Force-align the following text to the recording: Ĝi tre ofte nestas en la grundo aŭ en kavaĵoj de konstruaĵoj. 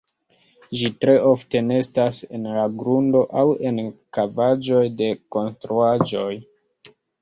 Ĝi 0.79 0.89
tre 1.03 1.13
ofte 1.31 1.61
nestas 1.67 2.23
en 2.39 2.49
la 2.55 2.65
grundo 2.81 3.23
aŭ 3.45 3.47
en 3.75 3.85
kavaĵoj 4.21 4.85
de 5.05 5.15
konstruaĵoj. 5.39 6.31